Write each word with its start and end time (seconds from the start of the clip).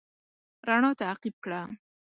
رڼا 0.67 0.91
تعقيب 1.01 1.35
کړه. 1.43 1.61